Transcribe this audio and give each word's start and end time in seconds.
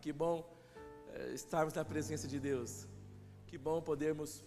Que 0.00 0.14
bom 0.14 0.50
é, 1.12 1.34
estarmos 1.34 1.74
na 1.74 1.84
presença 1.84 2.26
de 2.26 2.40
Deus. 2.40 2.88
Que 3.46 3.58
bom 3.58 3.82
podermos 3.82 4.42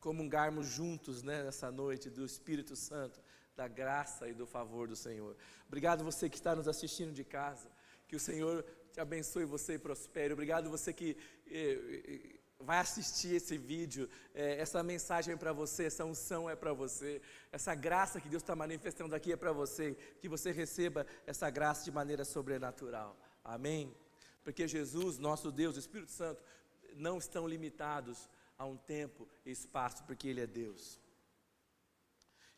comungarmos 0.00 0.66
juntos 0.66 1.22
né, 1.22 1.44
nessa 1.44 1.70
noite 1.70 2.10
do 2.10 2.24
Espírito 2.24 2.74
Santo, 2.74 3.20
da 3.54 3.68
graça 3.68 4.28
e 4.28 4.34
do 4.34 4.44
favor 4.44 4.88
do 4.88 4.96
Senhor. 4.96 5.36
Obrigado 5.68 6.02
você 6.02 6.28
que 6.28 6.34
está 6.34 6.56
nos 6.56 6.66
assistindo 6.66 7.12
de 7.12 7.22
casa. 7.22 7.68
Que 8.08 8.16
o 8.16 8.20
Senhor 8.20 8.64
te 8.92 8.98
abençoe 9.00 9.44
você 9.44 9.74
e 9.74 9.78
prospere. 9.78 10.32
Obrigado 10.32 10.68
você 10.68 10.92
que 10.92 11.16
eh, 11.46 11.78
eh, 12.08 12.38
vai 12.58 12.78
assistir 12.78 13.36
esse 13.36 13.56
vídeo. 13.56 14.08
Eh, 14.34 14.56
essa 14.58 14.82
mensagem 14.82 15.34
é 15.34 15.36
para 15.36 15.52
você, 15.52 15.84
essa 15.84 16.04
unção 16.04 16.50
é 16.50 16.56
para 16.56 16.72
você. 16.72 17.22
Essa 17.52 17.72
graça 17.72 18.20
que 18.20 18.28
Deus 18.28 18.42
está 18.42 18.56
manifestando 18.56 19.14
aqui 19.14 19.32
é 19.32 19.36
para 19.36 19.52
você. 19.52 19.96
Que 20.20 20.28
você 20.28 20.50
receba 20.50 21.06
essa 21.24 21.48
graça 21.50 21.84
de 21.84 21.92
maneira 21.92 22.24
sobrenatural. 22.24 23.16
Amém? 23.44 23.94
Porque 24.48 24.66
Jesus, 24.66 25.18
nosso 25.18 25.52
Deus, 25.52 25.76
o 25.76 25.78
Espírito 25.78 26.10
Santo, 26.10 26.42
não 26.94 27.18
estão 27.18 27.46
limitados 27.46 28.26
a 28.56 28.64
um 28.64 28.78
tempo 28.78 29.28
e 29.44 29.50
espaço, 29.50 30.02
porque 30.04 30.26
Ele 30.26 30.40
é 30.40 30.46
Deus. 30.46 30.98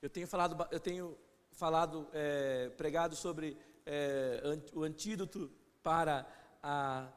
Eu 0.01 0.09
tenho 0.09 0.29
falado, 0.29 0.69
eu 0.71 0.79
tenho 0.79 1.19
falado, 1.51 2.07
é, 2.13 2.69
pregado 2.77 3.16
sobre 3.16 3.57
é, 3.85 4.41
o 4.73 4.85
antídoto 4.85 5.51
para 5.83 6.25
a, 6.63 7.09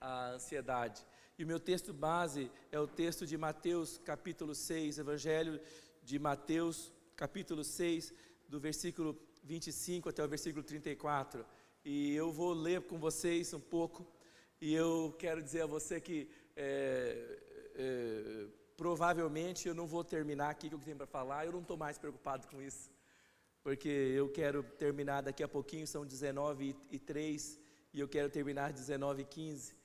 a 0.00 0.28
ansiedade. 0.30 1.04
E 1.38 1.44
o 1.44 1.46
meu 1.46 1.60
texto 1.60 1.92
base 1.92 2.50
é 2.72 2.80
o 2.80 2.88
texto 2.88 3.26
de 3.26 3.36
Mateus, 3.36 3.98
capítulo 3.98 4.54
6, 4.54 5.00
Evangelho 5.00 5.60
de 6.02 6.18
Mateus, 6.18 6.90
capítulo 7.14 7.62
6, 7.62 8.14
do 8.48 8.58
versículo 8.58 9.20
25 9.42 10.08
até 10.08 10.24
o 10.24 10.28
versículo 10.28 10.64
34. 10.64 11.44
E 11.84 12.14
eu 12.14 12.32
vou 12.32 12.54
ler 12.54 12.80
com 12.82 12.98
vocês 12.98 13.52
um 13.52 13.60
pouco. 13.60 14.06
E 14.60 14.72
eu 14.72 15.14
quero 15.18 15.42
dizer 15.42 15.62
a 15.62 15.66
você 15.66 16.00
que 16.00 16.30
é, 16.56 17.38
é, 17.74 18.46
provavelmente 18.76 19.68
eu 19.68 19.74
não 19.74 19.86
vou 19.86 20.02
terminar 20.02 20.50
aqui 20.50 20.66
o 20.66 20.70
que 20.70 20.76
eu 20.76 20.80
tenho 20.80 20.96
para 20.96 21.06
falar, 21.06 21.44
eu 21.44 21.52
não 21.52 21.60
estou 21.60 21.76
mais 21.76 21.98
preocupado 21.98 22.46
com 22.46 22.62
isso, 22.62 22.90
porque 23.62 23.88
eu 23.88 24.30
quero 24.30 24.62
terminar 24.62 25.22
daqui 25.22 25.42
a 25.42 25.48
pouquinho, 25.48 25.86
são 25.86 26.06
19 26.06 26.74
e 26.90 26.98
3, 26.98 27.60
e 27.92 28.00
eu 28.00 28.08
quero 28.08 28.30
terminar 28.30 28.72
19 28.72 29.22
e 29.22 29.24
15, 29.26 29.76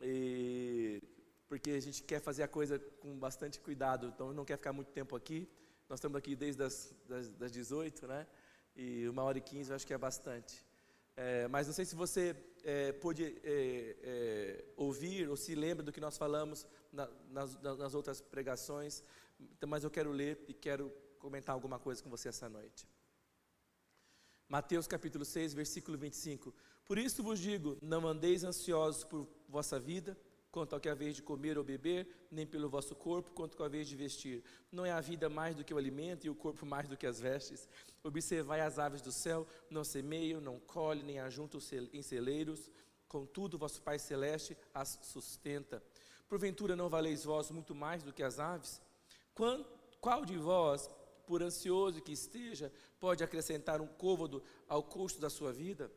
e, 0.00 1.02
porque 1.48 1.70
a 1.70 1.80
gente 1.80 2.02
quer 2.02 2.20
fazer 2.20 2.44
a 2.44 2.48
coisa 2.48 2.78
com 3.00 3.18
bastante 3.18 3.58
cuidado, 3.58 4.06
então 4.14 4.32
não 4.32 4.44
quer 4.44 4.56
ficar 4.56 4.72
muito 4.72 4.92
tempo 4.92 5.16
aqui, 5.16 5.48
nós 5.88 5.98
estamos 5.98 6.16
aqui 6.16 6.34
desde 6.34 6.62
as 6.62 6.94
das, 7.08 7.28
das 7.30 7.52
18, 7.52 8.06
né? 8.06 8.26
E 8.74 9.06
uma 9.08 9.22
hora 9.22 9.38
e 9.38 9.40
15 9.40 9.70
eu 9.70 9.76
acho 9.76 9.86
que 9.86 9.92
é 9.92 9.98
bastante. 9.98 10.64
É, 11.16 11.46
mas 11.48 11.66
não 11.66 11.74
sei 11.74 11.84
se 11.84 11.94
você 11.94 12.34
é, 12.64 12.92
pôde 12.92 13.24
é, 13.24 13.96
é, 14.02 14.64
ouvir 14.76 15.28
ou 15.28 15.36
se 15.36 15.54
lembra 15.54 15.82
do 15.84 15.92
que 15.92 16.00
nós 16.00 16.18
falamos 16.18 16.66
na, 16.92 17.08
nas, 17.30 17.60
nas, 17.60 17.94
outras 17.94 18.20
pregações, 18.20 19.02
então, 19.38 19.68
mas 19.68 19.84
eu 19.84 19.90
quero 19.90 20.10
ler 20.10 20.44
e 20.48 20.54
quero 20.54 20.90
comentar 21.18 21.54
alguma 21.54 21.78
coisa 21.78 22.02
com 22.02 22.10
você 22.10 22.28
essa 22.28 22.48
noite. 22.48 22.88
Mateus 24.48 24.86
capítulo 24.86 25.24
6, 25.24 25.54
versículo 25.54 25.96
25. 25.96 26.54
Por 26.84 26.98
isso 26.98 27.22
vos 27.22 27.38
digo: 27.38 27.78
não 27.80 28.06
andeis 28.06 28.44
ansiosos 28.44 29.04
por 29.04 29.28
vossa 29.48 29.78
vida 29.78 30.16
quanto 30.54 30.72
ao 30.72 30.78
que 30.78 30.94
vez 30.94 31.16
de 31.16 31.22
comer 31.22 31.58
ou 31.58 31.64
beber, 31.64 32.06
nem 32.30 32.46
pelo 32.46 32.68
vosso 32.68 32.94
corpo, 32.94 33.32
quanto 33.32 33.60
ao 33.60 33.68
que 33.68 33.76
vez 33.76 33.88
de 33.88 33.96
vestir. 33.96 34.40
Não 34.70 34.86
é 34.86 34.92
a 34.92 35.00
vida 35.00 35.28
mais 35.28 35.56
do 35.56 35.64
que 35.64 35.74
o 35.74 35.76
alimento 35.76 36.28
e 36.28 36.30
o 36.30 36.34
corpo 36.36 36.64
mais 36.64 36.86
do 36.86 36.96
que 36.96 37.08
as 37.08 37.18
vestes? 37.18 37.68
Observai 38.04 38.60
as 38.60 38.78
aves 38.78 39.02
do 39.02 39.10
céu, 39.10 39.48
não 39.68 39.82
semeiam, 39.82 40.40
não 40.40 40.60
colhem, 40.60 41.02
nem 41.02 41.18
ajuntam 41.18 41.60
em 41.92 42.02
celeiros, 42.02 42.70
contudo 43.08 43.58
vosso 43.58 43.82
Pai 43.82 43.98
Celeste 43.98 44.56
as 44.72 44.96
sustenta. 45.02 45.82
Porventura 46.28 46.76
não 46.76 46.88
valeis 46.88 47.24
vós 47.24 47.50
muito 47.50 47.74
mais 47.74 48.04
do 48.04 48.12
que 48.12 48.22
as 48.22 48.38
aves? 48.38 48.80
Qual 50.00 50.24
de 50.24 50.36
vós, 50.36 50.88
por 51.26 51.42
ansioso 51.42 52.00
que 52.00 52.12
esteja, 52.12 52.72
pode 53.00 53.24
acrescentar 53.24 53.80
um 53.80 53.88
côvado 53.88 54.40
ao 54.68 54.84
custo 54.84 55.20
da 55.20 55.28
sua 55.28 55.52
vida? 55.52 55.90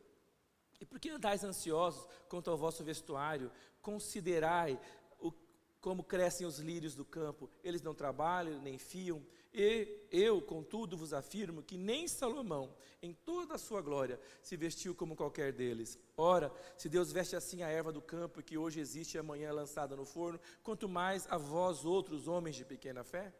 E 0.80 0.84
por 0.84 1.00
que 1.00 1.10
andais 1.10 1.42
ansiosos 1.42 2.06
quanto 2.28 2.50
ao 2.50 2.56
vosso 2.56 2.84
vestuário? 2.84 3.50
Considerai 3.88 4.78
o, 5.18 5.32
como 5.80 6.04
crescem 6.04 6.46
os 6.46 6.58
lírios 6.58 6.94
do 6.94 7.06
campo. 7.06 7.48
Eles 7.64 7.80
não 7.80 7.94
trabalham, 7.94 8.60
nem 8.60 8.76
fiam. 8.76 9.24
E 9.50 10.04
eu, 10.12 10.42
contudo, 10.42 10.94
vos 10.94 11.14
afirmo 11.14 11.62
que 11.62 11.78
nem 11.78 12.06
Salomão, 12.06 12.74
em 13.02 13.14
toda 13.14 13.54
a 13.54 13.58
sua 13.58 13.80
glória, 13.80 14.20
se 14.42 14.58
vestiu 14.58 14.94
como 14.94 15.16
qualquer 15.16 15.54
deles. 15.54 15.98
Ora, 16.18 16.52
se 16.76 16.86
Deus 16.86 17.10
veste 17.10 17.34
assim 17.34 17.62
a 17.62 17.68
erva 17.68 17.90
do 17.90 18.02
campo, 18.02 18.42
que 18.42 18.58
hoje 18.58 18.78
existe 18.78 19.14
e 19.14 19.18
amanhã 19.18 19.48
é 19.48 19.52
lançada 19.52 19.96
no 19.96 20.04
forno, 20.04 20.38
quanto 20.62 20.86
mais 20.86 21.26
a 21.30 21.38
vós, 21.38 21.86
outros 21.86 22.28
homens 22.28 22.56
de 22.56 22.66
pequena 22.66 23.02
fé? 23.02 23.32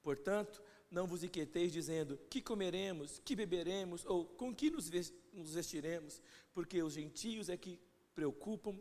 Portanto, 0.00 0.62
não 0.88 1.08
vos 1.08 1.24
inquieteis 1.24 1.72
dizendo: 1.72 2.16
que 2.30 2.40
comeremos, 2.40 3.20
que 3.24 3.34
beberemos, 3.34 4.06
ou 4.06 4.24
com 4.24 4.54
que 4.54 4.70
nos 4.70 4.88
vestiremos, 4.88 6.22
porque 6.54 6.80
os 6.84 6.92
gentios 6.92 7.48
é 7.48 7.56
que 7.56 7.80
preocupam, 8.14 8.80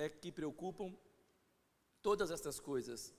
é 0.00 0.08
que 0.08 0.32
preocupam 0.32 0.92
todas 2.02 2.30
estas 2.30 2.58
coisas, 2.58 3.14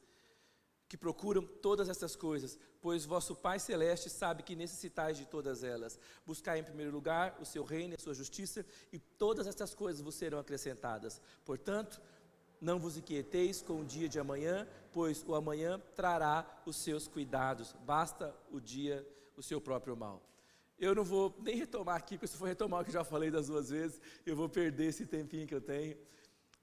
que 0.90 0.97
procuram 0.97 1.44
todas 1.62 1.88
estas 1.88 2.16
coisas, 2.16 2.58
pois 2.81 3.06
vosso 3.06 3.36
Pai 3.36 3.59
celeste 3.59 4.09
sabe 4.09 4.44
que 4.44 4.56
necessitais 4.56 5.18
de 5.18 5.25
todas 5.25 5.64
elas. 5.64 6.00
Buscai 6.25 6.59
em 6.59 6.64
primeiro 6.64 6.91
lugar 6.91 7.38
o 7.40 7.46
seu 7.46 7.64
reino 7.64 7.94
e 7.94 7.96
a 7.96 8.00
sua 8.00 8.14
justiça, 8.14 8.66
e 8.91 9.00
todas 9.00 9.47
estas 9.47 9.74
coisas 9.74 10.02
vos 10.02 10.16
serão 10.16 10.40
acrescentadas. 10.40 11.22
Portanto, 11.46 12.02
não 12.59 12.78
vos 12.80 12.97
inquieteis 12.97 13.62
com 13.62 13.81
o 13.81 13.86
dia 13.86 14.09
de 14.09 14.20
amanhã, 14.20 14.68
pois 14.91 15.24
o 15.25 15.34
amanhã 15.34 15.80
trará 15.96 16.62
os 16.66 16.75
seus 16.75 17.08
cuidados. 17.08 17.74
Basta 17.86 18.36
o 18.52 18.59
dia 18.59 19.08
o 19.38 19.41
seu 19.41 19.62
próprio 19.62 19.96
mal. 19.96 20.22
Eu 20.78 20.94
não 20.96 21.03
vou 21.03 21.36
nem 21.40 21.56
retomar 21.56 21.96
aqui, 21.96 22.18
porque 22.18 22.28
se 22.28 22.38
for 22.38 22.47
retomar 22.47 22.81
o 22.81 22.86
que 22.86 22.91
já 22.91 23.03
falei 23.03 23.31
das 23.31 23.47
duas 23.47 23.70
vezes, 23.70 24.02
eu 24.25 24.36
vou 24.36 24.50
perder 24.50 24.88
esse 24.88 25.06
tempinho 25.06 25.47
que 25.47 25.56
eu 25.56 25.62
tenho. 25.62 25.96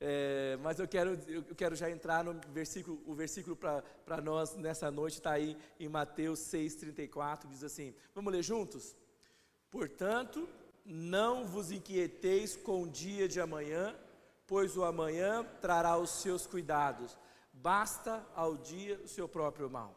É, 0.00 0.56
mas 0.62 0.78
eu 0.78 0.86
quero, 0.86 1.18
eu 1.26 1.42
quero 1.56 1.74
já 1.74 1.90
entrar 1.90 2.22
no 2.22 2.40
versículo, 2.52 3.02
o 3.04 3.14
versículo 3.14 3.56
para 3.56 4.20
nós 4.22 4.54
nessa 4.54 4.90
noite 4.90 5.14
está 5.14 5.32
aí 5.32 5.56
em 5.80 5.88
Mateus 5.88 6.38
6,34, 6.40 7.48
diz 7.48 7.64
assim: 7.64 7.92
vamos 8.14 8.32
ler 8.32 8.42
juntos? 8.42 8.94
Portanto, 9.70 10.48
não 10.84 11.44
vos 11.44 11.72
inquieteis 11.72 12.54
com 12.56 12.82
o 12.82 12.88
dia 12.88 13.28
de 13.28 13.40
amanhã, 13.40 13.94
pois 14.46 14.76
o 14.76 14.84
amanhã 14.84 15.44
trará 15.60 15.98
os 15.98 16.10
seus 16.10 16.46
cuidados. 16.46 17.18
Basta 17.52 18.24
ao 18.34 18.56
dia 18.56 19.00
o 19.04 19.08
seu 19.08 19.28
próprio 19.28 19.68
mal. 19.68 19.94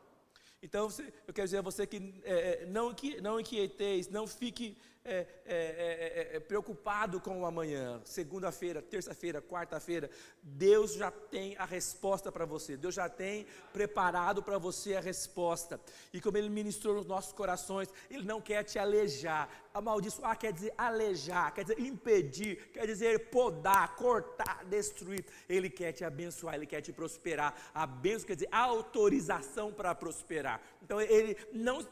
Então, 0.63 0.89
eu 1.27 1.33
quero 1.33 1.47
dizer 1.47 1.57
a 1.59 1.61
você 1.61 1.87
que 1.87 2.21
é, 2.23 2.63
é 2.63 2.65
não, 2.65 2.93
não 3.21 3.39
inquieteis, 3.39 4.09
não 4.09 4.27
fique 4.27 4.77
é 5.03 5.25
é, 5.43 5.55
é, 5.55 6.33
é, 6.33 6.37
é, 6.37 6.39
preocupado 6.39 7.19
com 7.19 7.41
o 7.41 7.45
amanhã, 7.45 7.99
segunda-feira, 8.05 8.81
terça-feira, 8.81 9.41
quarta-feira, 9.41 10.09
Deus 10.41 10.93
já 10.93 11.11
tem 11.11 11.57
a 11.57 11.65
resposta 11.65 12.31
para 12.31 12.45
você, 12.45 12.77
Deus 12.77 12.95
já 12.95 13.09
tem 13.09 13.45
preparado 13.73 14.41
para 14.41 14.57
você 14.57 14.95
a 14.95 15.01
resposta. 15.01 15.79
E 16.13 16.21
como 16.21 16.37
Ele 16.37 16.49
ministrou 16.49 16.95
nos 16.95 17.05
nossos 17.05 17.33
corações, 17.33 17.89
Ele 18.09 18.23
não 18.23 18.39
quer 18.39 18.63
te 18.63 18.79
alejar. 18.79 19.49
Amaldiçoar 19.73 20.37
quer 20.37 20.53
dizer 20.53 20.73
alejar, 20.77 21.53
quer 21.53 21.63
dizer 21.63 21.79
impedir, 21.79 22.71
quer 22.71 22.85
dizer 22.85 23.29
podar, 23.29 23.95
cortar, 23.95 24.63
destruir. 24.65 25.25
Ele 25.49 25.69
quer 25.69 25.91
te 25.91 26.05
abençoar, 26.05 26.55
Ele 26.55 26.65
quer 26.65 26.81
te 26.81 26.93
prosperar. 26.93 27.55
A 27.73 27.85
benção 27.85 28.27
quer 28.27 28.35
dizer 28.35 28.49
autorização 28.51 29.73
para 29.73 29.93
prosperar. 29.95 30.61
Então, 30.81 31.01
Ele 31.01 31.35
não 31.51 31.85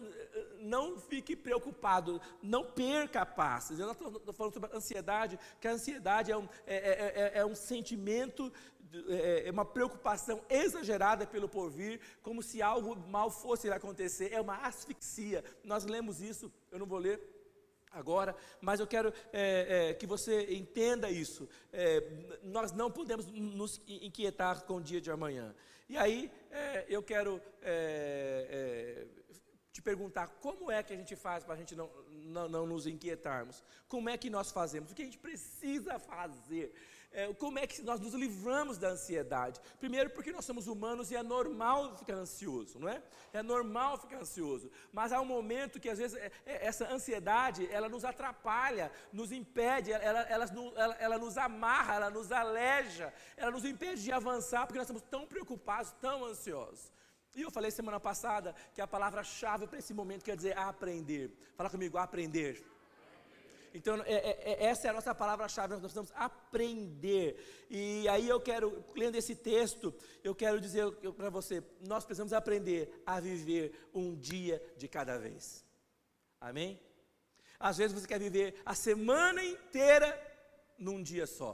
não 0.60 1.00
fique 1.00 1.36
preocupado, 1.36 2.22
não 2.42 2.64
perca 2.64 3.22
a 3.22 3.26
paz. 3.26 3.72
Eu 3.72 3.92
estou 3.92 4.34
falando 4.34 4.54
sobre 4.54 4.76
ansiedade, 4.76 5.40
que 5.60 5.68
a 5.68 5.72
ansiedade 5.72 6.32
é 6.32 6.38
um, 6.38 6.48
é, 6.66 6.76
é, 6.76 7.14
é, 7.16 7.40
é 7.40 7.46
um 7.46 7.56
sentimento, 7.56 8.52
é, 9.08 9.48
é 9.48 9.52
uma 9.52 9.66
preocupação 9.66 10.42
exagerada 10.50 11.26
pelo 11.26 11.48
porvir, 11.48 12.00
como 12.22 12.42
se 12.42 12.62
algo 12.62 12.96
mal 13.08 13.30
fosse 13.30 13.70
acontecer, 13.70 14.34
é 14.34 14.42
uma 14.42 14.58
asfixia. 14.58 15.44
Nós 15.64 15.86
lemos 15.86 16.22
isso, 16.22 16.52
eu 16.72 16.80
não 16.80 16.86
vou 16.86 17.00
ler 17.00 17.22
agora, 17.92 18.36
mas 18.62 18.80
eu 18.80 18.88
quero 18.88 19.14
é, 19.34 19.90
é, 19.90 19.94
que 19.94 20.06
você 20.06 20.54
entenda 20.54 21.10
isso. 21.10 21.48
É, 21.72 22.04
nós 22.44 22.72
não 22.72 22.92
podemos 22.92 23.28
nos 23.28 23.82
inquietar 23.88 24.64
com 24.66 24.76
o 24.76 24.82
dia 24.82 25.02
de 25.02 25.12
amanhã. 25.12 25.56
E 25.88 25.98
aí 25.98 26.32
eu 26.88 27.02
quero 27.02 27.42
te 29.72 29.82
perguntar 29.82 30.28
como 30.42 30.72
é 30.72 30.82
que 30.82 30.94
a 30.94 30.96
gente 30.96 31.16
faz 31.16 31.44
para 31.44 31.54
a 31.54 31.58
gente 31.58 31.76
não, 31.76 31.90
não, 32.10 32.50
não, 32.50 32.66
nos 32.66 32.88
inquietarmos. 32.88 33.64
Como 33.88 34.10
é 34.10 34.18
que 34.18 34.30
nós 34.30 34.52
fazemos? 34.52 34.92
O 34.92 34.96
que 34.96 35.02
a 35.02 35.06
gente 35.06 35.18
precisa 35.18 36.00
fazer? 36.00 36.74
é, 37.12 37.34
como 37.34 37.58
é 37.58 37.66
que 37.66 37.82
nós 37.82 38.00
nos 38.00 38.14
livramos 38.14 38.78
da 38.78 38.90
ansiedade? 38.90 39.60
Primeiro, 39.80 40.10
porque 40.12 40.32
nós 40.32 40.46
somos 40.46 40.68
humanos 40.68 41.10
e 41.10 41.16
é 41.16 41.24
normal 41.24 41.98
ficar 41.98 42.14
ansioso, 42.14 42.78
não 42.78 42.88
é? 42.88 43.02
É 43.34 43.42
normal 43.42 43.98
ficar 43.98 44.18
ansioso, 44.18 44.70
mas 44.94 45.12
há 45.12 45.20
um 45.20 45.26
momento 45.26 45.80
que 45.80 45.90
às 45.90 45.98
vezes 45.98 46.18
é, 46.18 46.32
é, 46.46 46.68
essa 46.68 46.88
ansiedade 46.92 47.68
ela 47.72 47.90
nos 47.90 48.06
atrapalha, 48.06 48.92
nos 49.12 49.32
impede, 49.32 49.92
ela, 49.92 50.22
ela, 50.22 50.46
ela, 50.46 50.96
ela 51.00 51.18
nos 51.18 51.38
amarra, 51.38 51.96
ela 51.96 52.10
nos 52.12 52.32
aleja, 52.32 53.12
ela 53.36 53.52
nos 53.52 53.66
impede 53.66 54.04
de 54.04 54.12
avançar 54.12 54.68
porque 54.68 54.78
nós 54.78 54.88
estamos 54.88 55.04
tão 55.10 55.26
preocupados, 55.26 55.92
tão 56.00 56.26
ansiosos. 56.26 56.92
E 57.40 57.42
eu 57.42 57.50
falei 57.50 57.72
semana 57.72 58.02
passada 58.02 58.54
que 58.74 58.82
a 58.82 58.88
palavra-chave 58.88 59.66
para 59.66 59.80
esse 59.80 59.94
momento 59.94 60.26
quer 60.26 60.36
dizer 60.36 60.58
aprender. 60.58 61.32
Fala 61.56 61.70
comigo, 61.70 61.98
aprender. 61.98 62.62
Então, 63.74 63.96
é, 64.04 64.14
é, 64.14 64.52
é, 64.52 64.66
essa 64.66 64.88
é 64.88 64.90
a 64.90 64.94
nossa 64.94 65.16
palavra-chave, 65.16 65.72
nós 65.72 65.80
precisamos 65.80 66.12
aprender. 66.16 67.66
E 67.70 68.10
aí 68.10 68.28
eu 68.28 68.42
quero, 68.42 68.84
lendo 68.94 69.16
esse 69.16 69.36
texto, 69.36 69.96
eu 70.22 70.36
quero 70.36 70.60
dizer 70.60 70.92
para 71.14 71.30
você: 71.30 71.64
nós 71.80 72.04
precisamos 72.04 72.34
aprender 72.34 73.02
a 73.06 73.22
viver 73.22 73.88
um 73.94 74.14
dia 74.18 74.62
de 74.76 74.90
cada 74.90 75.18
vez. 75.18 75.64
Amém? 76.42 76.78
Às 77.58 77.78
vezes 77.78 77.98
você 77.98 78.08
quer 78.08 78.20
viver 78.20 78.62
a 78.66 78.76
semana 78.76 79.42
inteira 79.42 80.10
num 80.78 81.02
dia 81.02 81.26
só. 81.26 81.52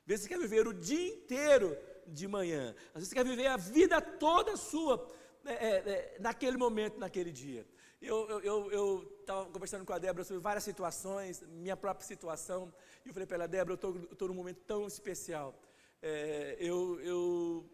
Às 0.00 0.06
vezes 0.06 0.24
você 0.24 0.28
quer 0.28 0.40
viver 0.40 0.66
o 0.66 0.74
dia 0.74 1.08
inteiro 1.14 1.78
de 2.08 2.26
manhã. 2.28 2.74
Às 2.88 2.94
vezes 2.94 3.08
você 3.08 3.14
quer 3.14 3.24
viver 3.24 3.46
a 3.46 3.56
vida 3.56 4.00
toda 4.00 4.56
sua 4.56 5.10
é, 5.44 5.52
é, 5.52 6.16
naquele 6.20 6.56
momento, 6.56 6.98
naquele 6.98 7.30
dia. 7.30 7.66
Eu 8.00 9.18
estava 9.20 9.48
conversando 9.50 9.84
com 9.84 9.92
a 9.92 9.98
Débora 9.98 10.24
sobre 10.24 10.42
várias 10.42 10.64
situações, 10.64 11.42
minha 11.42 11.76
própria 11.76 12.06
situação, 12.06 12.72
e 13.04 13.08
eu 13.08 13.14
falei 13.14 13.26
para 13.26 13.36
ela, 13.36 13.48
Débora, 13.48 13.78
eu 13.82 14.02
estou 14.12 14.28
num 14.28 14.34
momento 14.34 14.60
tão 14.66 14.86
especial. 14.86 15.58
É, 16.02 16.56
eu 16.58 17.70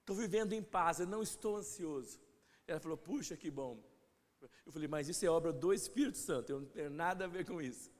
estou 0.00 0.16
vivendo 0.16 0.52
em 0.52 0.62
paz, 0.62 0.98
eu 0.98 1.06
não 1.06 1.22
estou 1.22 1.56
ansioso. 1.56 2.18
Ela 2.66 2.80
falou, 2.80 2.96
puxa, 2.96 3.36
que 3.36 3.50
bom. 3.50 3.78
Eu 4.66 4.72
falei, 4.72 4.88
mas 4.88 5.08
isso 5.08 5.24
é 5.24 5.28
obra 5.28 5.52
do 5.52 5.72
Espírito 5.72 6.18
Santo, 6.18 6.50
eu 6.50 6.60
não 6.60 6.66
tenho 6.66 6.90
nada 6.90 7.24
a 7.24 7.28
ver 7.28 7.44
com 7.44 7.62
isso 7.62 7.90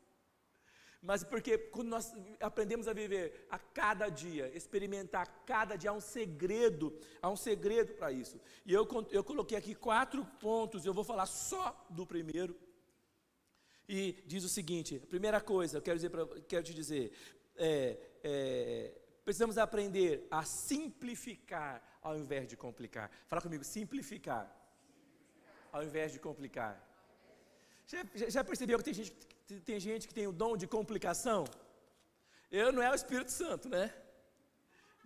mas 1.01 1.23
porque 1.23 1.57
quando 1.57 1.89
nós 1.89 2.13
aprendemos 2.41 2.89
a 2.89 2.93
viver 2.93 3.47
a 3.49 3.59
cada 3.59 4.09
dia, 4.09 4.51
experimentar 4.55 5.23
a 5.23 5.27
cada 5.27 5.77
dia, 5.77 5.91
há 5.91 5.93
um 5.93 6.01
segredo, 6.01 6.99
há 7.23 7.31
um 7.31 7.37
segredo 7.37 7.95
para 7.95 8.11
isso. 8.11 8.41
E 8.67 8.73
eu, 8.73 8.87
eu 9.11 9.23
coloquei 9.23 9.57
aqui 9.57 9.75
quatro 9.75 10.25
pontos, 10.41 10.85
eu 10.85 10.93
vou 10.93 11.05
falar 11.05 11.27
só 11.27 11.87
do 11.89 12.05
primeiro. 12.05 12.59
E 13.89 14.23
diz 14.27 14.45
o 14.45 14.49
seguinte: 14.49 15.01
a 15.03 15.07
primeira 15.07 15.41
coisa, 15.41 15.79
eu 15.79 15.83
quero, 15.83 15.97
dizer 15.97 16.11
pra, 16.11 16.27
quero 16.49 16.65
te 16.65 16.75
dizer, 16.75 17.13
é, 17.57 17.97
é, 18.25 18.95
precisamos 19.25 19.57
aprender 19.57 20.27
a 20.31 20.45
simplificar 20.45 21.83
ao 22.03 22.19
invés 22.19 22.49
de 22.49 22.57
complicar. 22.57 23.11
Fala 23.29 23.41
comigo, 23.41 23.63
simplificar 23.63 24.53
ao 25.73 25.85
invés 25.85 26.13
de 26.13 26.19
complicar. 26.19 26.85
Já, 27.87 28.05
já 28.29 28.45
percebeu 28.45 28.79
que 28.79 28.85
tem 28.85 28.95
gente 28.95 29.17
tem 29.65 29.81
gente 29.81 30.07
que 30.07 30.15
tem 30.15 30.27
o 30.27 30.33
dom 30.33 30.57
de 30.57 30.67
complicação. 30.67 31.45
Eu 32.51 32.73
não 32.73 32.83
é 32.83 32.91
o 32.91 32.95
Espírito 32.95 33.33
Santo, 33.33 33.69
né? 33.69 33.95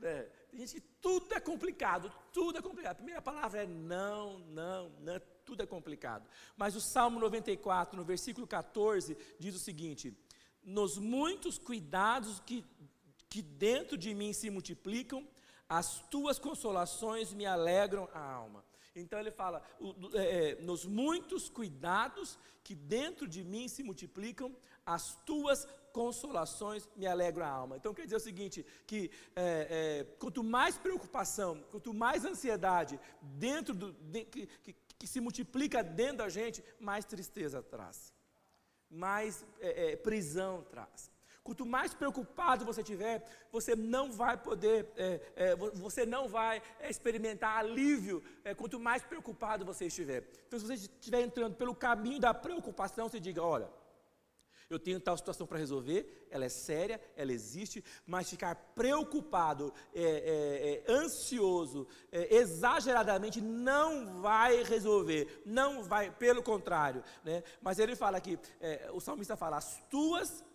É, 0.02 0.22
tem 0.50 0.60
gente 0.60 0.74
que 0.74 0.80
tudo 1.00 1.32
é 1.32 1.40
complicado, 1.40 2.12
tudo 2.32 2.58
é 2.58 2.62
complicado. 2.62 2.92
A 2.92 2.96
primeira 2.96 3.22
palavra 3.22 3.62
é 3.62 3.66
não, 3.66 4.40
não, 4.40 4.90
não, 5.00 5.20
tudo 5.44 5.62
é 5.62 5.66
complicado. 5.66 6.28
Mas 6.56 6.74
o 6.74 6.80
Salmo 6.80 7.20
94, 7.20 7.96
no 7.96 8.04
versículo 8.04 8.46
14, 8.46 9.16
diz 9.38 9.54
o 9.54 9.60
seguinte: 9.60 10.16
Nos 10.62 10.98
muitos 10.98 11.56
cuidados 11.56 12.40
que, 12.40 12.64
que 13.28 13.40
dentro 13.42 13.96
de 13.96 14.12
mim 14.12 14.32
se 14.32 14.50
multiplicam, 14.50 15.26
as 15.68 16.00
tuas 16.10 16.38
consolações 16.38 17.32
me 17.32 17.46
alegram 17.46 18.08
a 18.12 18.20
alma. 18.20 18.64
Então 18.94 19.18
ele 19.18 19.30
fala: 19.30 19.62
é, 20.14 20.50
é, 20.50 20.54
nos 20.62 20.84
muitos 20.84 21.48
cuidados 21.48 22.38
que 22.62 22.74
dentro 22.74 23.26
de 23.26 23.42
mim 23.42 23.68
se 23.68 23.82
multiplicam, 23.82 24.54
as 24.84 25.14
tuas 25.24 25.66
consolações 25.92 26.88
me 26.96 27.06
alegram 27.06 27.46
a 27.46 27.50
alma. 27.50 27.76
Então 27.76 27.94
quer 27.94 28.04
dizer 28.04 28.16
o 28.16 28.20
seguinte: 28.20 28.64
que 28.86 29.10
é, 29.34 30.04
é, 30.04 30.16
quanto 30.18 30.42
mais 30.42 30.76
preocupação, 30.76 31.62
quanto 31.70 31.94
mais 31.94 32.24
ansiedade 32.24 32.98
dentro 33.20 33.74
do, 33.74 33.92
de, 33.92 34.24
que, 34.24 34.46
que, 34.46 34.76
que, 34.98 35.06
se 35.06 35.20
multiplica 35.20 35.82
dentro 35.82 36.18
da 36.18 36.28
gente, 36.28 36.64
mais 36.78 37.04
tristeza 37.04 37.62
traz, 37.62 38.12
mais 38.90 39.44
é, 39.60 39.96
prisão 39.96 40.62
traz. 40.70 41.11
Quanto 41.44 41.66
mais 41.66 41.92
preocupado 41.92 42.64
você 42.64 42.84
tiver, 42.84 43.24
você 43.50 43.74
não 43.74 44.12
vai 44.12 44.36
poder, 44.36 44.88
é, 44.96 45.20
é, 45.34 45.56
você 45.56 46.06
não 46.06 46.28
vai 46.28 46.62
experimentar 46.88 47.56
alívio. 47.58 48.22
É, 48.44 48.54
quanto 48.54 48.78
mais 48.78 49.02
preocupado 49.02 49.64
você 49.64 49.86
estiver. 49.86 50.22
Então, 50.46 50.58
se 50.58 50.66
você 50.66 50.74
estiver 50.74 51.20
entrando 51.20 51.56
pelo 51.56 51.74
caminho 51.74 52.20
da 52.20 52.32
preocupação, 52.32 53.08
você 53.08 53.18
diga: 53.18 53.42
olha, 53.42 53.68
eu 54.70 54.78
tenho 54.78 55.00
tal 55.00 55.16
situação 55.16 55.46
para 55.46 55.58
resolver, 55.58 56.28
ela 56.30 56.44
é 56.44 56.48
séria, 56.48 57.00
ela 57.16 57.32
existe, 57.32 57.84
mas 58.06 58.30
ficar 58.30 58.54
preocupado, 58.74 59.72
é, 59.94 60.02
é, 60.02 60.92
é, 60.92 60.92
ansioso, 60.92 61.86
é, 62.10 62.36
exageradamente 62.36 63.40
não 63.40 64.20
vai 64.20 64.62
resolver, 64.62 65.42
não 65.44 65.82
vai, 65.82 66.10
pelo 66.10 66.42
contrário. 66.42 67.02
Né? 67.24 67.42
Mas 67.60 67.78
ele 67.78 67.96
fala 67.96 68.16
aqui, 68.18 68.38
é, 68.60 68.88
o 68.92 69.00
salmista 69.00 69.36
fala: 69.36 69.56
as 69.56 69.82
tuas 69.90 70.42
é, 70.42 70.51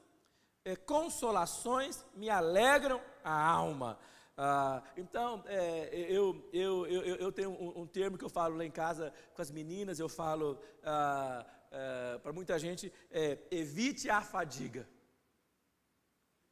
consolações 0.75 2.05
me 2.15 2.29
alegram 2.29 3.01
a 3.23 3.49
alma. 3.49 3.97
Ah, 4.39 4.83
então, 4.95 5.43
é, 5.47 5.89
eu, 6.09 6.47
eu, 6.53 6.85
eu, 6.85 7.15
eu 7.15 7.31
tenho 7.31 7.49
um, 7.49 7.81
um, 7.81 7.87
termo 7.87 8.17
que 8.19 8.23
eu 8.23 8.29
falo 8.29 8.55
lá 8.55 8.63
em 8.63 8.69
casa 8.69 9.11
com 9.33 9.41
as 9.41 9.49
meninas, 9.49 9.99
eu 9.99 10.07
falo 10.07 10.59
ah, 10.83 11.43
ah, 11.71 12.19
para 12.21 12.31
muita 12.31 12.59
gente, 12.59 12.93
é, 13.09 13.39
evite 13.49 14.09
a 14.09 14.21
fadiga. 14.21 14.87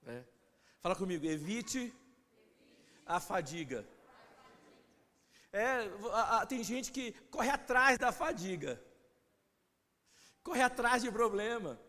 É. 0.07 0.23
Fala 0.81 0.95
comigo, 0.95 1.25
evite 1.25 1.94
a 3.06 3.19
fadiga. 3.19 3.85
É, 5.53 5.88
tem 6.47 6.63
gente 6.63 6.91
que 6.91 7.12
corre 7.29 7.50
atrás 7.50 7.97
da 7.97 8.12
fadiga, 8.12 8.81
corre 10.44 10.62
atrás 10.62 11.01
de 11.01 11.12
problema. 11.12 11.79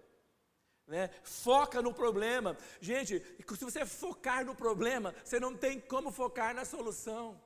Né? 0.86 1.10
Foca 1.22 1.82
no 1.82 1.92
problema. 1.92 2.56
Gente, 2.80 3.20
se 3.56 3.64
você 3.64 3.84
focar 3.84 4.44
no 4.44 4.54
problema, 4.54 5.14
você 5.24 5.40
não 5.40 5.54
tem 5.56 5.80
como 5.80 6.12
focar 6.12 6.54
na 6.54 6.64
solução. 6.64 7.40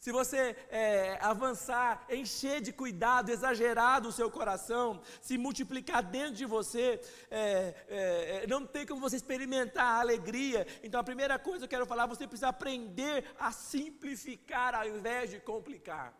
Se 0.00 0.10
você 0.10 0.56
é, 0.70 1.18
avançar, 1.20 2.06
encher 2.08 2.62
de 2.62 2.72
cuidado, 2.72 3.28
exagerado 3.28 4.08
o 4.08 4.12
seu 4.12 4.30
coração, 4.30 5.02
se 5.20 5.36
multiplicar 5.36 6.02
dentro 6.02 6.36
de 6.36 6.46
você, 6.46 6.98
é, 7.30 7.74
é, 7.86 8.40
é 8.42 8.46
não 8.46 8.64
tem 8.64 8.86
como 8.86 8.98
você 8.98 9.16
experimentar 9.16 9.84
a 9.84 10.00
alegria. 10.00 10.66
Então, 10.82 10.98
a 10.98 11.04
primeira 11.04 11.38
coisa 11.38 11.58
que 11.58 11.64
eu 11.74 11.78
quero 11.78 11.86
falar, 11.86 12.06
você 12.06 12.26
precisa 12.26 12.48
aprender 12.48 13.26
a 13.38 13.52
simplificar 13.52 14.74
ao 14.74 14.88
invés 14.88 15.32
de 15.32 15.38
complicar. 15.38 16.14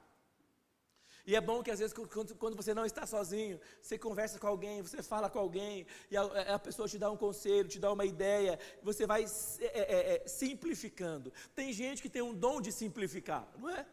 E 1.26 1.36
é 1.36 1.40
bom 1.40 1.62
que 1.62 1.70
às 1.70 1.78
vezes, 1.78 1.94
quando 2.38 2.56
você 2.56 2.72
não 2.74 2.84
está 2.84 3.06
sozinho, 3.06 3.60
você 3.80 3.98
conversa 3.98 4.38
com 4.38 4.46
alguém, 4.46 4.82
você 4.82 5.02
fala 5.02 5.28
com 5.28 5.38
alguém, 5.38 5.86
e 6.10 6.16
a, 6.16 6.22
a 6.54 6.58
pessoa 6.58 6.88
te 6.88 6.98
dá 6.98 7.10
um 7.10 7.16
conselho, 7.16 7.68
te 7.68 7.78
dá 7.78 7.92
uma 7.92 8.04
ideia, 8.04 8.58
você 8.82 9.06
vai 9.06 9.24
é, 9.24 9.64
é, 9.64 10.14
é, 10.14 10.28
simplificando. 10.28 11.32
Tem 11.54 11.72
gente 11.72 12.02
que 12.02 12.08
tem 12.08 12.22
um 12.22 12.34
dom 12.34 12.60
de 12.60 12.72
simplificar, 12.72 13.48
não 13.58 13.68
é? 13.68 13.86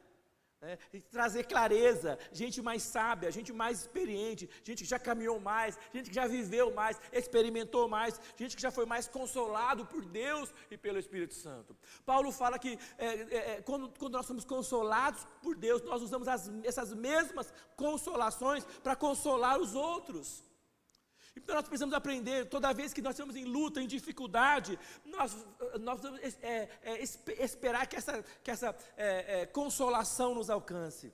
É, 0.59 0.75
trazer 1.11 1.43
clareza, 1.43 2.17
gente 2.31 2.63
mais 2.63 2.81
sábia, 2.81 3.31
gente 3.31 3.53
mais 3.53 3.81
experiente, 3.81 4.49
gente 4.63 4.83
que 4.83 4.89
já 4.89 4.97
caminhou 4.97 5.39
mais, 5.39 5.77
gente 5.93 6.09
que 6.09 6.15
já 6.15 6.25
viveu 6.25 6.73
mais, 6.73 6.99
experimentou 7.13 7.87
mais, 7.87 8.19
gente 8.35 8.55
que 8.55 8.61
já 8.61 8.71
foi 8.71 8.87
mais 8.87 9.07
consolado 9.07 9.85
por 9.85 10.03
Deus 10.03 10.51
e 10.71 10.75
pelo 10.75 10.97
Espírito 10.97 11.35
Santo. 11.35 11.77
Paulo 12.03 12.31
fala 12.31 12.57
que 12.57 12.79
é, 12.97 13.07
é, 13.07 13.51
é 13.51 13.61
quando, 13.61 13.87
quando, 13.99 14.13
nós 14.13 14.25
somos 14.25 14.43
consolados 14.43 15.27
por 15.43 15.55
Deus, 15.55 15.83
nós 15.83 16.01
usamos 16.01 16.27
as, 16.27 16.49
essas 16.63 16.91
mesmas 16.91 17.53
consolações 17.75 18.65
para 18.81 18.95
consolar 18.95 19.59
os 19.59 19.75
outros. 19.75 20.46
Então 21.37 21.55
nós 21.55 21.67
precisamos 21.67 21.93
aprender, 21.93 22.45
toda 22.45 22.73
vez 22.73 22.93
que 22.93 23.01
nós 23.01 23.13
estamos 23.13 23.35
em 23.35 23.45
luta, 23.45 23.81
em 23.81 23.87
dificuldade, 23.87 24.77
nós, 25.05 25.35
nós 25.79 25.99
precisamos 25.99 26.37
é, 26.41 26.69
é, 26.81 27.43
esperar 27.43 27.87
que 27.87 27.95
essa, 27.95 28.23
que 28.43 28.51
essa 28.51 28.75
é, 28.95 29.45
consolação 29.45 30.33
nos 30.33 30.49
alcance. 30.49 31.13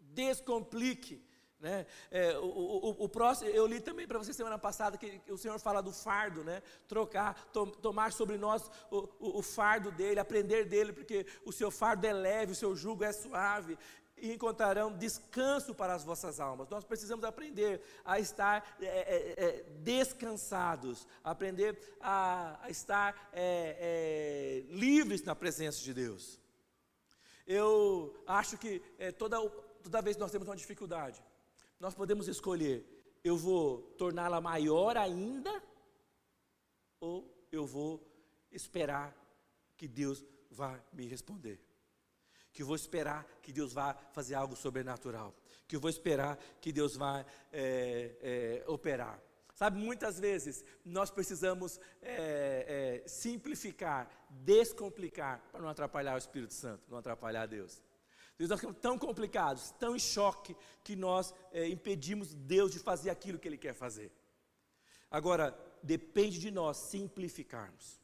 Descomplique. 0.00 1.24
Né? 1.64 1.86
É, 2.10 2.36
o, 2.36 2.44
o, 2.44 3.04
o, 3.04 3.08
próximo, 3.08 3.48
eu 3.48 3.66
li 3.66 3.80
também 3.80 4.06
para 4.06 4.18
você 4.18 4.34
semana 4.34 4.58
passada 4.58 4.98
que, 4.98 5.18
que, 5.20 5.32
o 5.32 5.38
Senhor 5.38 5.58
fala 5.58 5.80
do 5.80 5.92
fardo, 5.92 6.44
né? 6.44 6.62
trocar, 6.86 7.34
to, 7.54 7.66
tomar 7.80 8.12
sobre 8.12 8.36
nós 8.36 8.70
o, 8.90 9.38
o, 9.38 9.42
fardo 9.42 9.90
dele, 9.90 10.20
aprender 10.20 10.66
dele, 10.66 10.92
porque 10.92 11.24
o 11.42 11.50
seu 11.50 11.70
fardo 11.70 12.06
é 12.06 12.12
leve, 12.12 12.52
o 12.52 12.54
seu 12.54 12.76
jugo 12.76 13.02
é 13.02 13.12
suave. 13.14 13.78
E 14.24 14.32
encontrarão 14.32 14.90
descanso 14.96 15.74
para 15.74 15.94
as 15.94 16.02
vossas 16.02 16.40
almas. 16.40 16.70
Nós 16.70 16.82
precisamos 16.82 17.26
aprender 17.26 17.82
a 18.02 18.18
estar 18.18 18.76
é, 18.80 18.86
é, 18.86 19.44
é 19.44 19.62
descansados, 19.82 21.06
aprender 21.22 21.78
a, 22.00 22.58
a 22.64 22.70
estar 22.70 23.30
é, 23.34 24.64
é, 24.66 24.74
livres 24.74 25.22
na 25.22 25.34
presença 25.34 25.82
de 25.82 25.92
Deus. 25.92 26.40
Eu 27.46 28.18
acho 28.26 28.56
que 28.56 28.80
é, 28.98 29.12
toda, 29.12 29.38
toda 29.82 30.00
vez 30.00 30.16
que 30.16 30.22
nós 30.22 30.32
temos 30.32 30.48
uma 30.48 30.56
dificuldade, 30.56 31.22
nós 31.78 31.94
podemos 31.94 32.26
escolher: 32.26 32.82
eu 33.22 33.36
vou 33.36 33.82
torná-la 33.98 34.40
maior 34.40 34.96
ainda, 34.96 35.62
ou 36.98 37.30
eu 37.52 37.66
vou 37.66 38.02
esperar 38.50 39.14
que 39.76 39.86
Deus 39.86 40.24
vá 40.50 40.82
me 40.94 41.06
responder. 41.06 41.60
Que 42.54 42.62
eu 42.62 42.66
vou 42.66 42.76
esperar 42.76 43.26
que 43.42 43.52
Deus 43.52 43.74
vá 43.74 43.92
fazer 44.12 44.34
algo 44.34 44.56
sobrenatural. 44.56 45.34
Que 45.68 45.76
eu 45.76 45.80
vou 45.80 45.90
esperar 45.90 46.38
que 46.60 46.72
Deus 46.72 46.96
vá 46.96 47.22
é, 47.52 48.16
é, 48.22 48.64
operar. 48.66 49.20
Sabe, 49.54 49.78
muitas 49.78 50.18
vezes 50.18 50.64
nós 50.84 51.10
precisamos 51.10 51.78
é, 52.02 53.02
é, 53.04 53.08
simplificar, 53.08 54.08
descomplicar, 54.30 55.40
para 55.52 55.60
não 55.60 55.68
atrapalhar 55.68 56.14
o 56.14 56.18
Espírito 56.18 56.54
Santo, 56.54 56.82
não 56.88 56.98
atrapalhar 56.98 57.46
Deus. 57.46 57.80
Deus, 58.36 58.50
nós 58.50 58.58
ficamos 58.58 58.80
tão 58.80 58.98
complicados, 58.98 59.70
tão 59.78 59.94
em 59.94 59.98
choque, 60.00 60.56
que 60.82 60.96
nós 60.96 61.32
é, 61.52 61.68
impedimos 61.68 62.34
Deus 62.34 62.72
de 62.72 62.80
fazer 62.80 63.10
aquilo 63.10 63.38
que 63.38 63.46
Ele 63.46 63.58
quer 63.58 63.74
fazer. 63.74 64.10
Agora, 65.08 65.56
depende 65.82 66.40
de 66.40 66.50
nós 66.50 66.76
simplificarmos. 66.76 68.00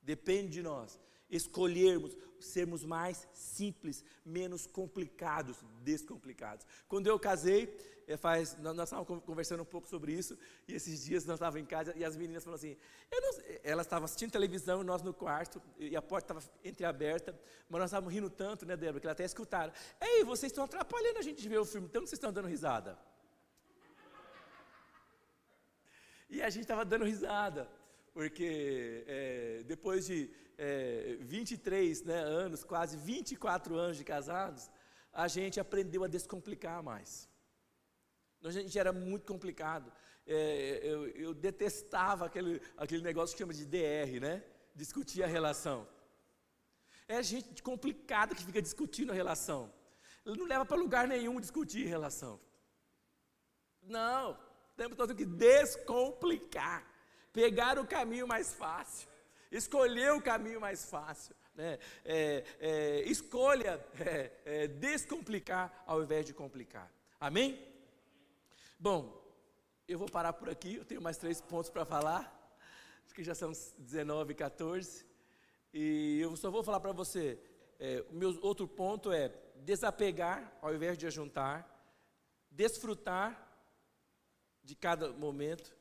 Depende 0.00 0.50
de 0.50 0.62
nós 0.62 0.98
escolhermos 1.30 2.16
sermos 2.40 2.84
mais 2.84 3.26
simples, 3.32 4.04
menos 4.24 4.66
complicados, 4.66 5.56
descomplicados. 5.82 6.66
Quando 6.88 7.06
eu 7.06 7.18
casei, 7.18 7.76
é, 8.06 8.16
faz, 8.16 8.56
nós, 8.58 8.78
estávamos 8.78 9.22
conversando 9.24 9.62
um 9.62 9.66
pouco 9.66 9.88
sobre 9.88 10.12
isso, 10.12 10.38
e 10.66 10.74
esses 10.74 11.04
dias 11.04 11.24
nós 11.24 11.34
estávamos 11.34 11.62
em 11.62 11.66
casa 11.66 11.92
e 11.96 12.04
as 12.04 12.16
meninas 12.16 12.44
falaram 12.44 12.58
assim: 12.58 12.76
não, 13.12 13.58
elas 13.62 13.86
estavam 13.86 14.04
assistindo 14.04 14.30
televisão, 14.30 14.82
nós 14.82 15.02
no 15.02 15.12
quarto, 15.12 15.60
e 15.78 15.94
a 15.96 16.02
porta 16.02 16.32
estava 16.32 16.54
entreaberta, 16.64 17.38
mas 17.68 17.80
nós 17.80 17.90
estávamos 17.90 18.14
rindo 18.14 18.30
tanto, 18.30 18.64
né, 18.64 18.76
Débora, 18.76 19.00
que 19.00 19.06
elas 19.06 19.16
até 19.16 19.24
escutaram: 19.24 19.72
Ei, 20.00 20.24
vocês 20.24 20.50
estão 20.50 20.64
atrapalhando 20.64 21.18
a 21.18 21.22
gente 21.22 21.40
de 21.42 21.48
ver 21.48 21.58
o 21.58 21.66
filme, 21.66 21.88
tanto 21.88 22.06
vocês 22.06 22.18
estão 22.18 22.32
dando 22.32 22.48
risada. 22.48 22.98
E 26.30 26.42
a 26.42 26.50
gente 26.50 26.62
estava 26.62 26.84
dando 26.84 27.06
risada, 27.06 27.68
porque 28.12 29.04
é, 29.06 29.62
depois 29.66 30.06
de 30.06 30.30
é, 30.56 31.16
23 31.20 32.02
né, 32.02 32.18
anos, 32.18 32.64
quase 32.64 32.96
24 32.96 33.76
anos 33.76 33.96
de 33.96 34.04
casados, 34.04 34.70
a 35.12 35.28
gente 35.28 35.60
aprendeu 35.60 36.04
a 36.04 36.08
descomplicar 36.08 36.82
mais. 36.82 37.28
A 38.44 38.50
gente 38.50 38.78
era 38.78 38.92
muito 38.92 39.26
complicado. 39.26 39.92
É, 40.26 40.80
eu, 40.82 41.08
eu, 41.08 41.34
detestava 41.34 42.26
aquele, 42.26 42.60
aquele 42.76 43.02
negócio 43.02 43.34
que 43.34 43.42
chama 43.42 43.54
de 43.54 43.64
DR, 43.64 44.20
né? 44.20 44.44
Discutir 44.74 45.22
a 45.22 45.26
relação. 45.26 45.88
É 47.08 47.22
gente 47.22 47.62
complicada 47.62 48.34
que 48.34 48.44
fica 48.44 48.60
discutindo 48.60 49.10
a 49.10 49.14
relação. 49.14 49.72
Não 50.24 50.46
leva 50.46 50.64
para 50.64 50.76
lugar 50.76 51.08
nenhum 51.08 51.40
discutir 51.40 51.86
relação. 51.86 52.38
Não, 53.82 54.38
temos 54.76 54.96
que 55.16 55.24
descomplicar. 55.24 56.86
Pegar 57.42 57.78
o 57.78 57.86
caminho 57.86 58.26
mais 58.26 58.48
fácil 58.62 59.08
escolher 59.50 60.12
o 60.12 60.22
caminho 60.22 60.60
mais 60.60 60.84
fácil. 60.84 61.34
Né? 61.54 61.78
É, 62.04 62.44
é, 62.60 63.02
escolha 63.02 63.84
é, 64.00 64.30
é, 64.44 64.66
descomplicar 64.68 65.84
ao 65.86 66.02
invés 66.02 66.24
de 66.26 66.32
complicar. 66.32 66.90
Amém? 67.18 67.60
Bom, 68.78 69.20
eu 69.86 69.98
vou 69.98 70.08
parar 70.08 70.32
por 70.32 70.48
aqui, 70.48 70.76
eu 70.76 70.84
tenho 70.84 71.02
mais 71.02 71.16
três 71.16 71.40
pontos 71.40 71.70
para 71.70 71.84
falar, 71.84 72.22
acho 73.04 73.14
que 73.14 73.24
já 73.24 73.34
são 73.34 73.50
19, 73.78 74.34
14, 74.34 75.04
e 75.74 76.20
eu 76.20 76.36
só 76.36 76.50
vou 76.50 76.62
falar 76.62 76.78
para 76.78 76.92
você, 76.92 77.40
é, 77.80 78.04
o 78.08 78.14
meu 78.14 78.38
outro 78.42 78.68
ponto 78.68 79.10
é 79.10 79.32
desapegar 79.56 80.52
ao 80.62 80.72
invés 80.72 80.96
de 80.96 81.06
ajuntar, 81.06 81.66
desfrutar 82.50 83.44
de 84.62 84.76
cada 84.76 85.10
momento 85.12 85.77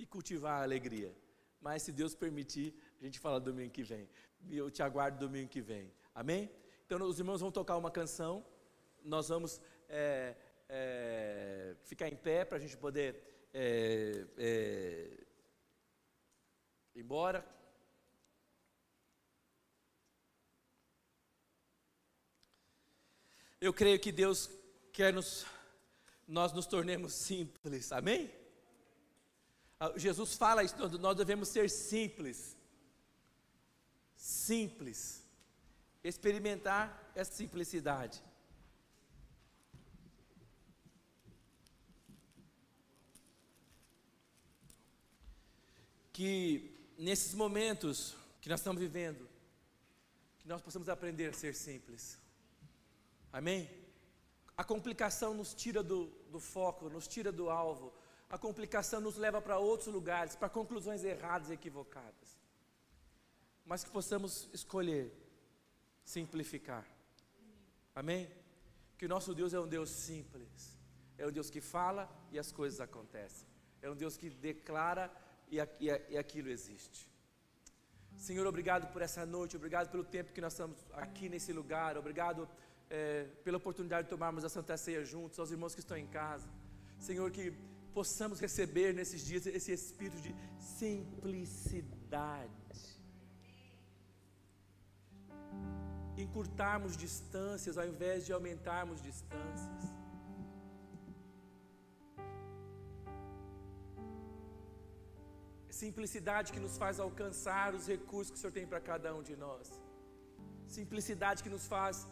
e 0.00 0.06
cultivar 0.06 0.60
a 0.60 0.62
alegria. 0.62 1.14
Mas 1.60 1.82
se 1.82 1.92
Deus 1.92 2.14
permitir, 2.14 2.74
a 2.98 3.04
gente 3.04 3.18
fala 3.18 3.38
domingo 3.38 3.70
que 3.70 3.82
vem. 3.82 4.08
Eu 4.48 4.70
te 4.70 4.82
aguardo 4.82 5.18
domingo 5.18 5.50
que 5.50 5.60
vem. 5.60 5.92
Amém? 6.14 6.50
Então, 6.86 6.98
os 7.06 7.18
irmãos 7.18 7.42
vão 7.42 7.52
tocar 7.52 7.76
uma 7.76 7.90
canção. 7.90 8.44
Nós 9.04 9.28
vamos 9.28 9.60
é, 9.88 10.34
é, 10.68 11.76
ficar 11.84 12.08
em 12.08 12.16
pé 12.16 12.46
para 12.46 12.56
a 12.56 12.60
gente 12.60 12.78
poder 12.78 13.22
é, 13.52 14.26
é, 14.38 15.10
ir 16.94 17.00
embora. 17.02 17.44
Eu 23.60 23.74
creio 23.74 24.00
que 24.00 24.10
Deus 24.10 24.50
quer 24.94 25.12
nos, 25.12 25.44
nós 26.26 26.54
nos 26.54 26.66
tornemos 26.66 27.12
simples, 27.12 27.92
amém? 27.92 28.39
Ah, 29.80 29.92
Jesus 29.96 30.34
fala 30.34 30.62
isso, 30.62 30.76
nós 30.98 31.16
devemos 31.16 31.48
ser 31.48 31.68
simples 31.68 32.60
simples. 34.20 35.24
Experimentar 36.04 37.10
essa 37.14 37.32
simplicidade. 37.32 38.22
Que 46.12 46.94
nesses 46.98 47.34
momentos 47.34 48.14
que 48.40 48.48
nós 48.48 48.60
estamos 48.60 48.80
vivendo, 48.80 49.26
que 50.38 50.46
nós 50.46 50.60
possamos 50.60 50.88
aprender 50.88 51.30
a 51.30 51.32
ser 51.32 51.54
simples. 51.54 52.18
Amém? 53.32 53.70
A 54.56 54.64
complicação 54.64 55.32
nos 55.32 55.54
tira 55.54 55.82
do, 55.82 56.06
do 56.30 56.40
foco, 56.40 56.90
nos 56.90 57.08
tira 57.08 57.32
do 57.32 57.48
alvo. 57.48 57.92
A 58.30 58.38
complicação 58.38 59.00
nos 59.00 59.16
leva 59.16 59.42
para 59.42 59.58
outros 59.58 59.92
lugares, 59.92 60.36
para 60.36 60.48
conclusões 60.48 61.04
erradas 61.04 61.50
e 61.50 61.54
equivocadas 61.54 62.40
mas 63.70 63.84
que 63.84 63.90
possamos 63.90 64.48
escolher 64.52 65.12
simplificar. 66.04 66.84
Amém? 67.94 68.28
Que 68.98 69.06
o 69.06 69.08
nosso 69.08 69.32
Deus 69.32 69.54
é 69.54 69.60
um 69.60 69.68
Deus 69.68 69.90
simples, 69.90 70.76
é 71.16 71.24
um 71.24 71.30
Deus 71.30 71.48
que 71.50 71.60
fala 71.60 72.10
e 72.32 72.38
as 72.38 72.50
coisas 72.50 72.80
acontecem, 72.80 73.46
é 73.80 73.88
um 73.88 73.94
Deus 73.94 74.16
que 74.16 74.28
declara 74.28 75.08
e, 75.48 75.60
e, 75.60 75.86
e 76.08 76.18
aquilo 76.18 76.48
existe. 76.48 77.08
Senhor, 78.16 78.44
obrigado 78.44 78.92
por 78.92 79.02
essa 79.02 79.24
noite, 79.24 79.56
obrigado 79.56 79.88
pelo 79.88 80.02
tempo 80.02 80.32
que 80.32 80.40
nós 80.40 80.52
estamos 80.52 80.76
aqui 80.94 81.28
nesse 81.28 81.52
lugar, 81.52 81.96
obrigado 81.96 82.48
é, 82.90 83.28
pela 83.44 83.58
oportunidade 83.58 84.08
de 84.08 84.10
tomarmos 84.10 84.44
a 84.44 84.48
Santa 84.48 84.76
Ceia 84.76 85.04
juntos, 85.04 85.38
aos 85.38 85.52
irmãos 85.52 85.74
que 85.76 85.80
estão 85.80 85.96
em 85.96 86.08
casa. 86.08 86.48
Senhor, 86.98 87.30
que 87.30 87.54
possamos 87.98 88.40
receber 88.40 88.92
nesses 88.94 89.24
dias 89.24 89.46
esse 89.46 89.72
espírito 89.72 90.20
de 90.26 90.34
simplicidade 90.58 92.60
encurtarmos 96.22 96.96
distâncias 96.96 97.76
ao 97.78 97.86
invés 97.86 98.26
de 98.26 98.32
aumentarmos 98.32 99.02
distâncias. 99.02 99.82
Simplicidade 105.82 106.52
que 106.52 106.60
nos 106.60 106.76
faz 106.76 107.00
alcançar 107.00 107.74
os 107.74 107.86
recursos 107.86 108.30
que 108.30 108.38
o 108.38 108.40
Senhor 108.40 108.52
tem 108.52 108.66
para 108.66 108.80
cada 108.80 109.14
um 109.14 109.22
de 109.22 109.34
nós. 109.34 109.80
Simplicidade 110.66 111.42
que 111.42 111.48
nos 111.48 111.66
faz 111.66 112.06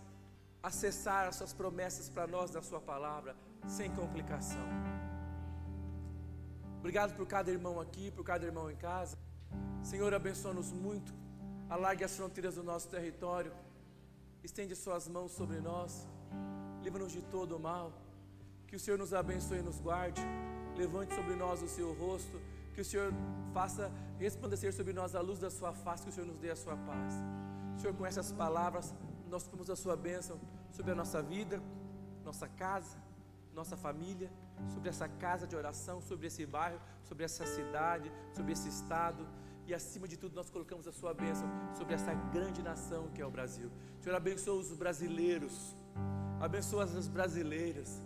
acessar 0.62 1.28
as 1.28 1.36
Suas 1.36 1.52
promessas 1.52 2.08
para 2.08 2.26
nós 2.26 2.50
na 2.50 2.62
Sua 2.62 2.80
palavra, 2.80 3.36
sem 3.66 3.94
complicação. 3.94 4.66
Obrigado 6.78 7.14
por 7.16 7.26
cada 7.26 7.50
irmão 7.50 7.80
aqui, 7.80 8.10
por 8.10 8.24
cada 8.24 8.46
irmão 8.46 8.70
em 8.70 8.76
casa. 8.76 9.16
Senhor, 9.82 10.12
abençoa-nos 10.14 10.72
muito. 10.72 11.12
Alargue 11.68 12.04
as 12.04 12.16
fronteiras 12.16 12.54
do 12.54 12.62
nosso 12.62 12.88
território. 12.88 13.52
Estende 14.42 14.74
suas 14.76 15.08
mãos 15.08 15.32
sobre 15.32 15.60
nós, 15.60 16.06
livra-nos 16.82 17.12
de 17.12 17.20
todo 17.22 17.56
o 17.56 17.60
mal, 17.60 17.92
que 18.68 18.76
o 18.76 18.78
Senhor 18.78 18.96
nos 18.96 19.12
abençoe 19.12 19.58
e 19.58 19.62
nos 19.62 19.80
guarde, 19.80 20.22
levante 20.76 21.14
sobre 21.14 21.34
nós 21.34 21.60
o 21.62 21.68
seu 21.68 21.92
rosto, 21.94 22.40
que 22.74 22.80
o 22.80 22.84
Senhor 22.84 23.12
faça 23.52 23.90
resplandecer 24.18 24.72
sobre 24.72 24.92
nós 24.92 25.16
a 25.16 25.20
luz 25.20 25.38
da 25.40 25.50
sua 25.50 25.72
face, 25.72 26.04
que 26.04 26.10
o 26.10 26.12
Senhor 26.12 26.26
nos 26.26 26.38
dê 26.38 26.50
a 26.50 26.56
sua 26.56 26.76
paz. 26.76 27.14
Senhor, 27.78 27.94
com 27.94 28.06
essas 28.06 28.30
palavras, 28.30 28.94
nós 29.28 29.42
pedimos 29.44 29.68
a 29.68 29.76
sua 29.76 29.96
bênção 29.96 30.38
sobre 30.70 30.92
a 30.92 30.94
nossa 30.94 31.20
vida, 31.20 31.60
nossa 32.24 32.46
casa, 32.48 32.96
nossa 33.54 33.76
família, 33.76 34.30
sobre 34.72 34.88
essa 34.88 35.08
casa 35.08 35.46
de 35.46 35.56
oração, 35.56 36.00
sobre 36.00 36.26
esse 36.26 36.44
bairro, 36.46 36.80
sobre 37.04 37.24
essa 37.24 37.46
cidade, 37.46 38.10
sobre 38.34 38.52
esse 38.52 38.68
estado 38.68 39.26
e 39.68 39.74
acima 39.74 40.08
de 40.08 40.16
tudo 40.16 40.34
nós 40.34 40.48
colocamos 40.48 40.88
a 40.88 40.92
sua 40.92 41.12
bênção 41.12 41.46
sobre 41.76 41.92
essa 41.92 42.14
grande 42.34 42.62
nação 42.62 43.08
que 43.14 43.20
é 43.20 43.26
o 43.26 43.30
Brasil. 43.30 43.70
Senhor, 44.00 44.16
abençoa 44.16 44.54
os 44.58 44.72
brasileiros, 44.72 45.76
abençoa 46.40 46.84
as 46.84 47.06
brasileiras. 47.06 48.00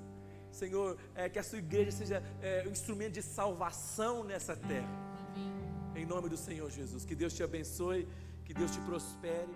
Senhor, 0.51 0.99
é, 1.15 1.29
que 1.29 1.39
a 1.39 1.43
sua 1.43 1.59
igreja 1.59 1.93
seja 1.93 2.21
é, 2.43 2.65
um 2.67 2.73
instrumento 2.73 3.13
de 3.13 3.23
salvação 3.23 4.25
nessa 4.25 4.57
terra. 4.57 4.91
Em 5.95 6.05
nome 6.05 6.29
do 6.29 6.37
Senhor 6.37 6.69
Jesus. 6.69 7.05
Que 7.05 7.15
Deus 7.15 7.33
te 7.33 7.45
abençoe, 7.45 8.09
que 8.45 8.53
Deus 8.53 8.73
te 8.73 8.81
prospere. 8.81 9.55